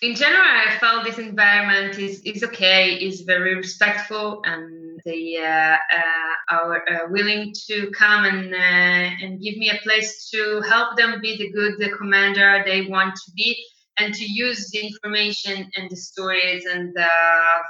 [0.00, 5.76] In general, I felt this environment is, is okay, is very respectful, and they uh,
[5.76, 10.96] uh, are uh, willing to come and uh, and give me a place to help
[10.96, 13.56] them be the good the commander they want to be,
[13.96, 17.08] and to use the information and the stories and the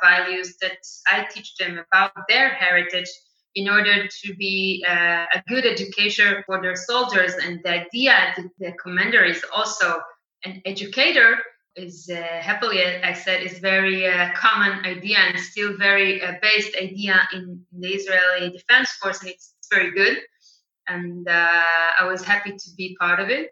[0.02, 3.10] values that I teach them about their heritage
[3.54, 7.34] in order to be uh, a good educator for their soldiers.
[7.34, 10.00] And the idea that the commander is also
[10.44, 11.36] an educator
[11.74, 16.76] is uh, happily, I said, is very uh, common idea and still very uh, based
[16.76, 20.18] idea in, the Israeli Defense Force, and it's, it's very good.
[20.86, 21.62] And uh,
[22.00, 23.50] I was happy to be part of it.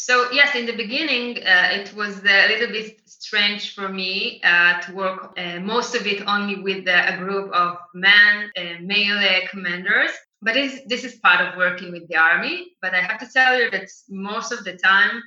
[0.00, 4.80] So yes, in the beginning, uh, it was a little bit strange for me uh,
[4.82, 8.48] to work most of it only with a group of men,
[8.80, 10.12] male commanders.
[10.40, 10.54] But
[10.86, 12.68] this is part of working with the army.
[12.80, 15.20] But I have to tell you that most of the time,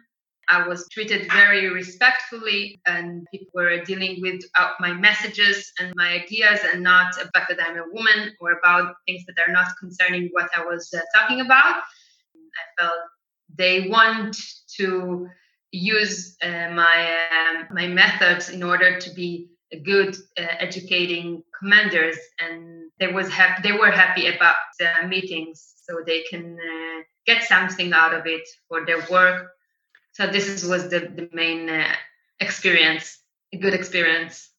[0.48, 6.14] I was treated very respectfully, and people were dealing with uh, my messages and my
[6.24, 10.30] ideas, and not about that I'm a woman or about things that are not concerning
[10.32, 11.76] what I was uh, talking about.
[11.76, 13.02] I felt
[13.58, 14.38] they want
[14.78, 15.28] to
[15.72, 19.50] use uh, my um, my methods in order to be
[19.84, 23.62] good uh, educating commanders, and they was happy.
[23.64, 28.48] They were happy about the meetings, so they can uh, get something out of it
[28.68, 29.52] for their work.
[30.14, 31.96] So this was the, the main uh,
[32.40, 33.22] experience
[33.54, 34.50] a good experience.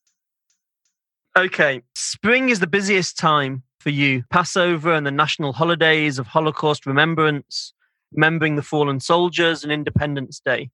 [1.37, 4.23] Okay spring is the busiest time for you.
[4.31, 7.73] Passover and the national holidays of holocaust remembrance
[8.13, 10.71] remembering the fallen soldiers and independence day.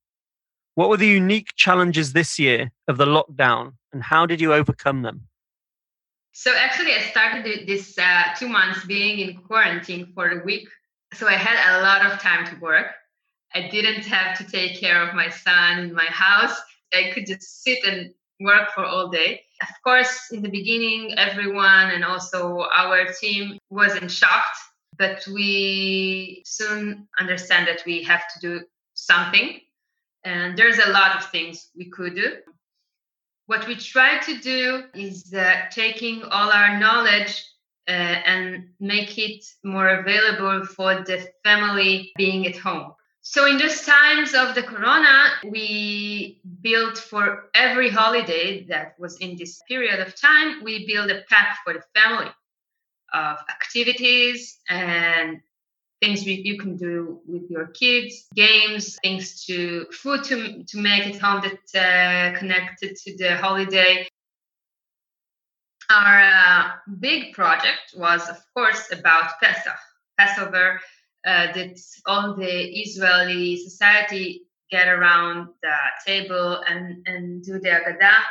[0.74, 5.02] What were the unique challenges this year of the lockdown and how did you overcome
[5.02, 5.28] them?
[6.32, 10.68] So actually i started this uh, two months being in quarantine for a week.
[11.14, 12.92] So i had a lot of time to work.
[13.54, 16.56] I didn't have to take care of my son in my house.
[16.92, 19.42] I could just sit and work for all day.
[19.62, 24.58] Of course, in the beginning, everyone and also our team wasn't shocked,
[24.98, 29.60] but we soon understand that we have to do something.
[30.24, 32.36] And there's a lot of things we could do.
[33.46, 37.44] What we try to do is uh, taking all our knowledge
[37.86, 42.92] uh, and make it more available for the family being at home.
[43.22, 49.36] So in those times of the corona, we built for every holiday that was in
[49.36, 52.30] this period of time, we built a pack for the family
[53.12, 55.40] of activities and
[56.00, 61.20] things you can do with your kids, games, things to food to, to make at
[61.20, 64.06] home that uh, connected to the holiday.
[65.90, 69.78] Our uh, big project was, of course, about Pesach,
[70.18, 70.80] Passover
[71.26, 78.22] uh, that all the Israeli society get around the table and, and do the Agadah.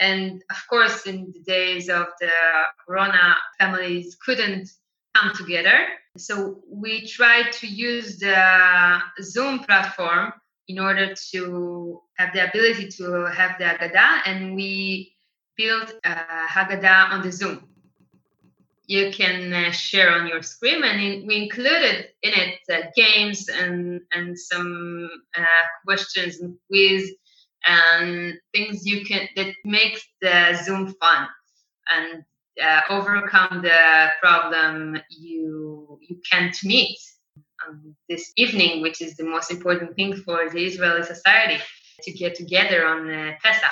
[0.00, 2.32] And of course, in the days of the
[2.84, 4.70] Corona, families couldn't
[5.14, 5.78] come together.
[6.16, 10.32] So we tried to use the Zoom platform
[10.68, 15.12] in order to have the ability to have the Agadah, and we
[15.56, 16.16] built a
[16.48, 17.70] Haggadah on the Zoom
[18.90, 20.82] you can uh, share on your screen.
[20.82, 25.08] And we included in it uh, games and and some
[25.38, 27.14] uh, questions and quiz
[27.66, 31.28] and things you can that makes the Zoom fun
[31.90, 32.22] and
[32.62, 36.96] uh, overcome the problem you you can't meet
[37.66, 41.62] um, this evening, which is the most important thing for the Israeli society
[42.02, 43.70] to get together on uh, Pesach.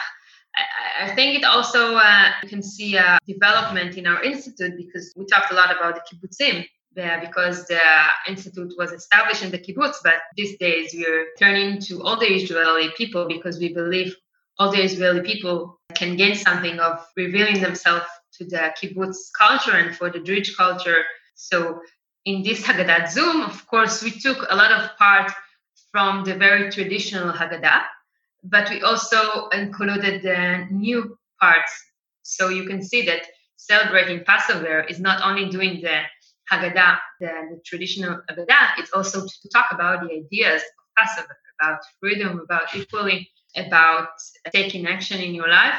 [1.01, 5.25] I think it also uh, you can see a development in our institute because we
[5.27, 6.67] talked a lot about the kibbutzim
[6.99, 7.81] uh, because the
[8.27, 12.91] institute was established in the kibbutz, but these days we're turning to all the Israeli
[12.97, 14.15] people because we believe
[14.59, 19.97] all the Israeli people can gain something of revealing themselves to the kibbutz culture and
[19.97, 21.05] for the Jewish culture.
[21.35, 21.81] So
[22.25, 25.33] in this Haggadah Zoom, of course, we took a lot of part
[25.93, 27.83] from the very traditional Haggadah
[28.45, 31.73] but we also included the new parts.
[32.23, 33.23] So you can see that
[33.57, 36.03] celebrating Passover is not only doing the
[36.51, 41.81] Haggadah, the, the traditional Haggadah, it's also to talk about the ideas of Passover, about
[42.01, 44.09] freedom, about equality, about
[44.53, 45.75] taking action in your life.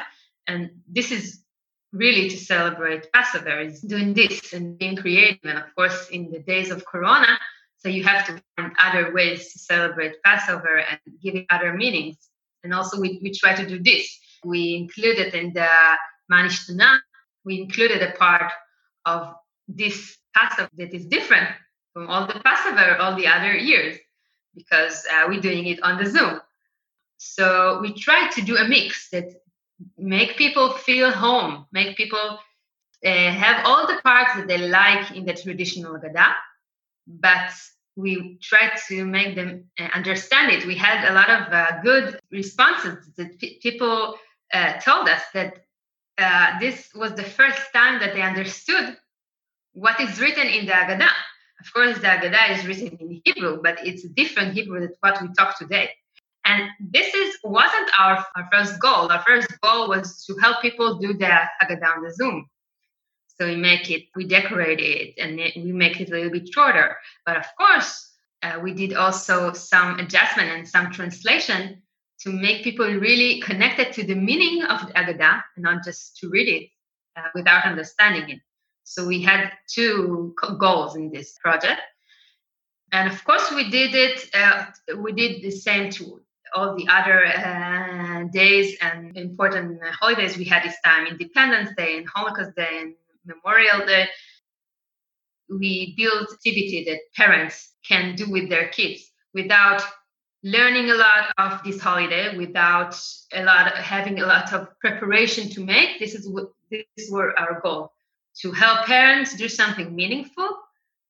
[0.47, 1.43] And this is
[1.91, 5.39] really to celebrate Passover, is doing this and being creative.
[5.43, 7.39] And of course, in the days of Corona,
[7.77, 12.17] so you have to find other ways to celebrate Passover and give it other meanings.
[12.63, 14.19] And also we, we try to do this.
[14.43, 15.69] We included in the
[16.31, 16.99] Manishtana,
[17.45, 18.51] we included a part
[19.05, 19.33] of
[19.67, 21.49] this That is different
[21.93, 23.97] from all the Passover all the other years
[24.55, 26.39] because uh, we're doing it on the Zoom.
[27.17, 29.29] So we try to do a mix that
[29.97, 32.39] make people feel home, make people
[33.05, 36.33] uh, have all the parts that they like in the traditional Agadah,
[37.07, 37.51] but
[37.95, 40.65] we try to make them uh, understand it.
[40.65, 44.15] We had a lot of uh, good responses that p- people
[44.53, 45.65] uh, told us that
[46.17, 48.97] uh, this was the first time that they understood
[49.73, 51.09] what is written in the Haggadah.
[51.61, 55.29] Of course, the Haggadah is written in Hebrew, but it's different Hebrew than what we
[55.37, 55.89] talk today.
[56.45, 59.11] And this is wasn't our, our first goal.
[59.11, 61.25] Our first goal was to help people do the
[61.61, 62.47] Haggadah on the Zoom.
[63.27, 66.97] So we make it, we decorate it, and we make it a little bit shorter.
[67.25, 68.11] But of course,
[68.41, 71.81] uh, we did also some adjustment and some translation
[72.21, 76.29] to make people really connected to the meaning of the Haggadah, and not just to
[76.29, 76.69] read it
[77.15, 78.39] uh, without understanding it.
[78.89, 81.79] So we had two goals in this project.
[82.91, 84.65] And of course, we did it, uh,
[84.97, 86.19] we did the same to
[86.55, 92.07] all the other uh, days and important holidays we had this time Independence Day and
[92.09, 94.07] Holocaust Day and Memorial Day.
[95.51, 99.03] We built activity that parents can do with their kids
[99.35, 99.83] without
[100.41, 102.99] learning a lot of this holiday without
[103.33, 107.37] a lot of, having a lot of preparation to make this is what this were
[107.37, 107.91] our goal
[108.41, 110.49] to help parents do something meaningful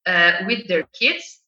[0.05, 1.39] uh, with their kids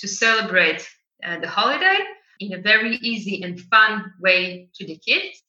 [0.00, 0.86] to celebrate
[1.24, 1.98] uh, the holiday
[2.40, 5.42] in a very easy and fun way to the kids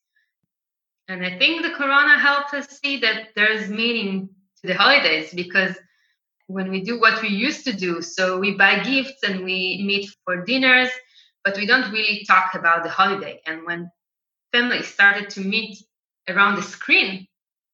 [1.08, 5.76] and i think the corona helped us see that there's meaning to the holidays because
[6.48, 10.10] when we do what we used to do so we buy gifts and we meet
[10.26, 10.90] for dinners
[11.44, 13.42] but we don't really talk about the holiday.
[13.46, 13.92] And when
[14.52, 15.84] families started to meet
[16.30, 17.28] around the screen,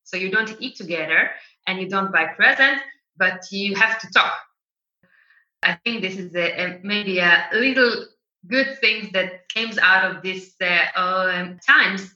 [0.03, 1.31] so you don't eat together
[1.67, 2.81] and you don't buy presents,
[3.17, 4.33] but you have to talk.
[5.61, 8.05] I think this is a, a, maybe a little
[8.47, 12.15] good thing that came out of this uh, um, times.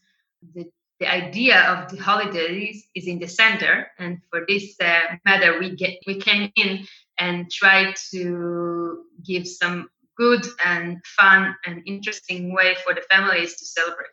[0.55, 0.65] The,
[0.99, 5.75] the idea of the holidays is in the center, and for this uh, matter, we
[5.75, 6.85] get we came in
[7.19, 13.65] and tried to give some good and fun and interesting way for the families to
[13.65, 14.07] celebrate.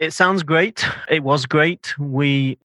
[0.00, 0.84] It sounds great.
[1.08, 1.96] It was great.
[1.98, 2.58] We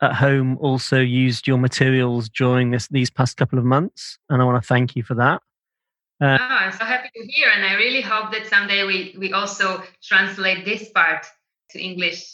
[0.00, 4.44] at home also used your materials during this these past couple of months, and I
[4.44, 5.40] want to thank you for that.
[6.20, 9.32] Uh, oh, I'm so happy to hear, and I really hope that someday we we
[9.32, 11.26] also translate this part
[11.70, 12.24] to English.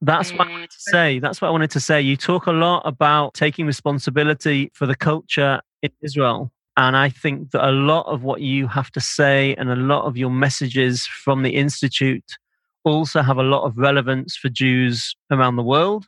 [0.00, 1.18] That's what I wanted to say.
[1.18, 2.00] That's what I wanted to say.
[2.00, 7.50] You talk a lot about taking responsibility for the culture in Israel and I think
[7.50, 11.06] that a lot of what you have to say and a lot of your messages
[11.06, 12.38] from the Institute
[12.84, 16.06] also have a lot of relevance for Jews around the world.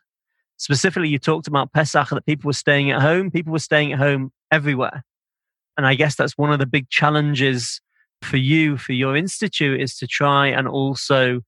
[0.61, 3.31] Specifically, you talked about Pesach, that people were staying at home.
[3.31, 5.05] People were staying at home everywhere.
[5.77, 7.81] And I guess that's one of the big challenges
[8.23, 11.41] for you, for your institute, is to try and also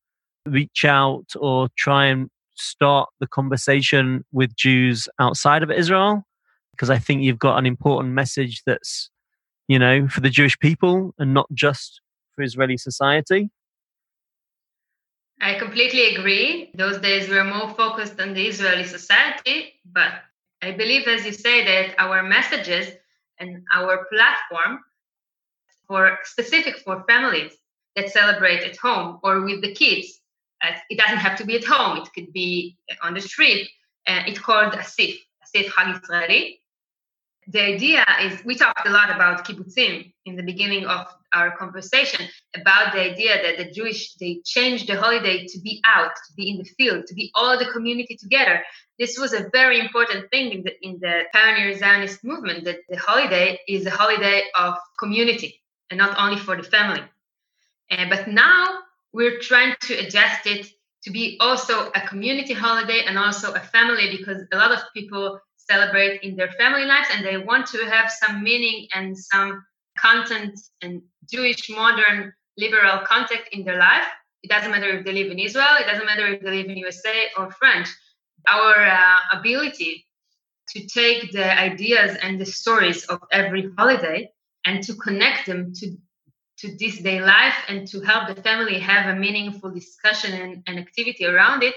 [0.47, 6.25] reach out or try and start the conversation with Jews outside of Israel.
[6.71, 9.11] Because I think you've got an important message that's
[9.69, 12.01] you know, for the Jewish people and not just
[12.35, 13.51] for Israeli society?
[15.43, 16.71] I completely agree.
[16.73, 20.13] Those days we were more focused on the Israeli society, but
[20.63, 22.87] I believe, as you say, that our messages
[23.41, 24.79] and our platform
[25.89, 27.53] for specific for families
[27.97, 30.21] that celebrate at home or with the kids.
[30.63, 31.99] Uh, it doesn't have to be at home.
[31.99, 33.69] It could be on the street.
[34.07, 36.62] Uh, it's called Asif, Asif Chag Israeli
[37.49, 42.27] the idea is we talked a lot about kibbutzim in the beginning of our conversation
[42.55, 46.51] about the idea that the Jewish they changed the holiday to be out, to be
[46.51, 48.63] in the field, to be all the community together.
[48.99, 52.97] This was a very important thing in the in the pioneer Zionist movement that the
[52.97, 57.03] holiday is a holiday of community and not only for the family.
[57.91, 58.79] Uh, but now
[59.13, 60.67] we're trying to adjust it
[61.03, 65.41] to be also a community holiday and also a family because a lot of people
[65.71, 69.65] celebrate in their family lives and they want to have some meaning and some
[69.99, 74.07] content and Jewish modern liberal content in their life.
[74.43, 76.77] It doesn't matter if they live in Israel, it doesn't matter if they live in
[76.77, 77.89] USA or French.
[78.49, 80.07] Our uh, ability
[80.71, 84.31] to take the ideas and the stories of every holiday
[84.65, 85.97] and to connect them to
[86.59, 90.79] to this day life and to help the family have a meaningful discussion and, and
[90.79, 91.75] activity around it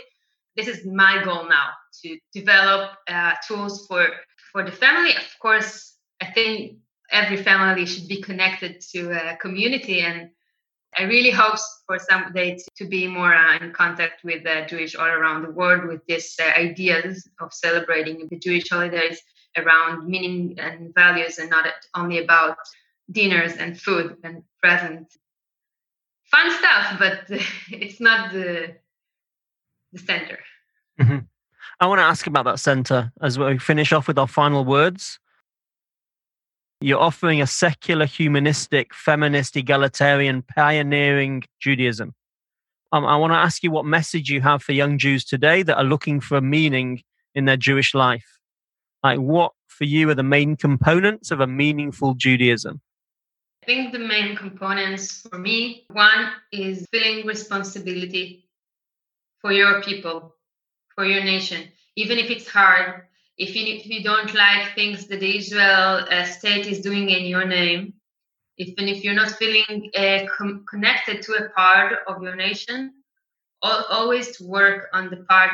[0.56, 1.70] this is my goal now
[2.04, 4.08] to develop uh, tools for
[4.52, 5.12] for the family.
[5.12, 6.78] Of course i think
[7.12, 10.30] every family should be connected to a community and
[10.98, 14.96] i really hope for some someday to be more uh, in contact with the jewish
[14.96, 19.22] all around the world with these uh, ideas of celebrating the jewish holidays
[19.58, 22.58] around meaning and values and not only about
[23.12, 25.18] dinners and food and presents.
[26.26, 27.20] Fun stuff but
[27.72, 28.76] it's not the
[29.96, 30.40] the center.
[31.00, 31.20] Mm-hmm.
[31.80, 35.20] I want to ask about that center as we finish off with our final words.
[36.82, 42.14] You're offering a secular, humanistic, feminist, egalitarian, pioneering Judaism.
[42.92, 45.78] Um, I want to ask you what message you have for young Jews today that
[45.78, 47.02] are looking for meaning
[47.34, 48.40] in their Jewish life.
[49.04, 52.82] Like, what for you are the main components of a meaningful Judaism?
[53.64, 58.45] I think the main components for me one is feeling responsibility
[59.46, 60.34] for your people,
[60.96, 63.04] for your nation, even if it's hard.
[63.38, 67.26] If you, if you don't like things that the Israel uh, state is doing in
[67.26, 67.94] your name,
[68.58, 72.92] even if you're not feeling uh, com- connected to a part of your nation,
[73.64, 75.52] al- always work on the part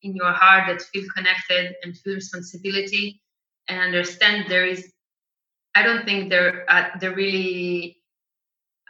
[0.00, 3.20] in your heart that feel connected and feel responsibility
[3.68, 4.92] and understand there is
[5.74, 7.98] i don't think there uh, there really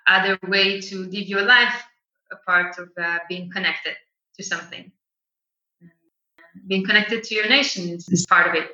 [0.07, 1.83] other way to live your life
[2.33, 3.97] a part of uh, being connected
[4.37, 4.93] to something.
[6.67, 8.71] Being connected to your nation is, is, part of it.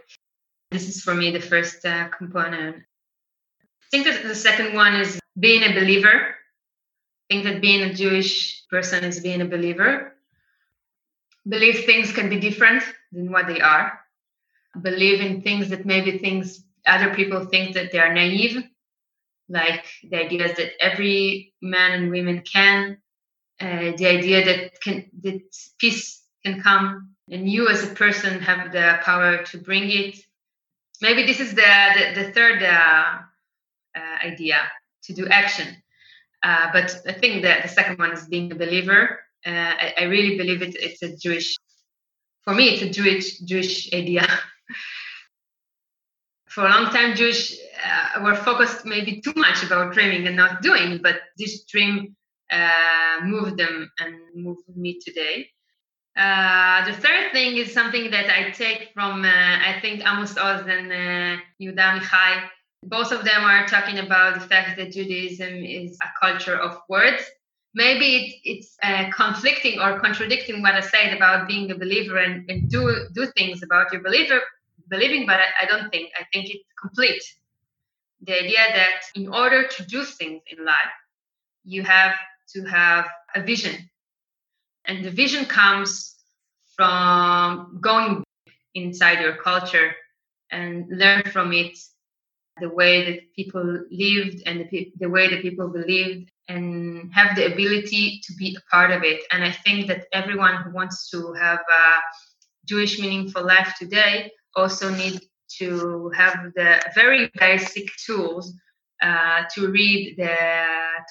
[0.71, 2.77] This is for me the first uh, component.
[2.77, 6.37] I think that the second one is being a believer.
[7.31, 10.15] I think that being a jewish person is being a believer.
[11.47, 14.01] Believe things can be different than what they are.
[14.81, 18.65] Believe in things that maybe things other people think that they are naive
[19.49, 22.99] like the idea that every man and women can
[23.63, 25.41] uh, the idea that can that
[25.79, 30.17] peace can come and you as a person have the power to bring it.
[31.01, 33.19] Maybe this is the the, the third uh,
[33.97, 34.59] uh, idea
[35.05, 35.69] to do action.
[36.43, 39.21] Uh, but i think that the second one is being a believer.
[39.47, 41.57] Uh, I, I, really believe it, it's a Jewish,
[42.45, 44.27] for me, it's a Jewish Jewish idea.
[46.49, 47.57] for a long time, Jewish
[48.23, 52.17] were focused maybe too much about dreaming and not doing, but this dream
[52.51, 55.49] uh, moved them and moved me today.
[56.17, 60.67] Uh, the third thing is something that I take from, uh, I think, Amos Oz
[60.67, 62.49] and uh, Yehuda Amichai.
[62.85, 67.23] Both of them are talking about the fact that Judaism is a culture of words
[67.75, 72.49] maybe it, it's uh, conflicting or contradicting what I said about being a believer and,
[72.51, 74.41] and do do things about your believer
[74.89, 76.11] believing, but I, I don't think.
[76.19, 77.23] I think it's complete.
[78.27, 80.95] The idea that in order to do things in life,
[81.65, 82.15] you have
[82.55, 83.89] to have a vision.
[84.85, 86.17] And the vision comes
[86.77, 88.25] from going
[88.75, 89.95] inside your culture
[90.51, 91.77] and learn from it
[92.61, 97.53] the way that people lived and the, the way that people believed and have the
[97.53, 99.23] ability to be a part of it.
[99.31, 102.01] And I think that everyone who wants to have a
[102.67, 105.21] Jewish meaningful life today also need
[105.59, 108.55] to have the very basic tools
[109.03, 110.37] uh, to read the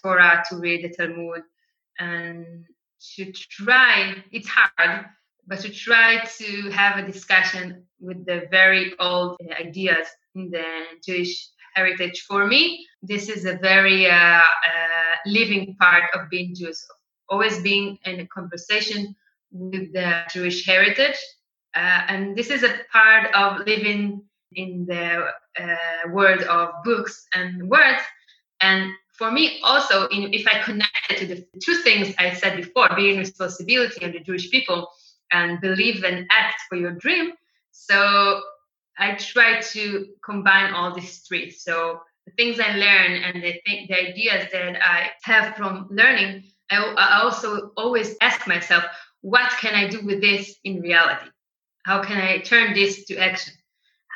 [0.02, 1.44] Torah, to read the Talmud,
[2.00, 2.66] and
[3.16, 4.16] to try.
[4.32, 5.06] It's hard,
[5.48, 10.66] but to try to have a discussion with the very old ideas in the
[11.06, 12.26] Jewish heritage.
[12.28, 14.42] For me, this is a very uh, uh,
[15.26, 16.78] living part of being Jewish,
[17.30, 19.16] always being in a conversation
[19.52, 21.18] with the Jewish heritage.
[21.76, 24.24] Uh, and this is a part of living
[24.56, 25.26] in the
[25.60, 28.02] uh, world of books and words.
[28.62, 32.58] And for me, also, in, if I connect it to the two things I said
[32.58, 34.88] before, being responsibility and the Jewish people,
[35.32, 37.32] and believe and act for your dream.
[37.72, 38.42] So
[38.98, 41.50] I try to combine all these three.
[41.50, 46.44] So the things I learn and the, th- the ideas that I have from learning,
[46.70, 48.84] I, I also always ask myself,
[49.22, 51.30] what can I do with this in reality?
[51.86, 53.54] How can I turn this to action?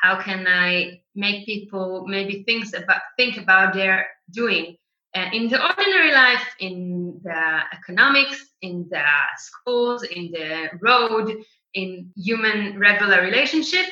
[0.06, 4.76] How can I make people maybe think about think about their doing
[5.16, 7.42] uh, in the ordinary life, in the
[7.72, 9.02] economics, in the
[9.36, 11.26] schools, in the road,
[11.74, 13.86] in human regular relationship,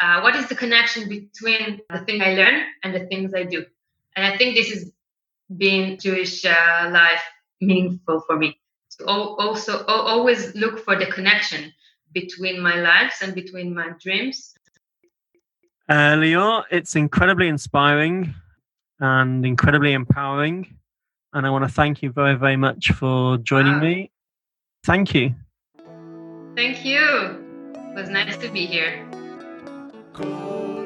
[0.00, 3.66] uh, what is the connection between the thing I learn and the things I do?
[4.16, 4.92] And I think this is
[5.54, 7.24] being Jewish uh, life
[7.60, 8.58] meaningful for me.
[8.98, 11.72] To also always look for the connection
[12.14, 14.54] between my lives and between my dreams.
[15.88, 18.34] Uh, Lior, it's incredibly inspiring
[19.00, 20.76] and incredibly empowering.
[21.32, 23.80] And I want to thank you very, very much for joining wow.
[23.80, 24.10] me.
[24.84, 25.34] Thank you.
[26.54, 26.98] Thank you.
[27.74, 29.06] It was nice to be here.
[30.12, 30.77] Cool.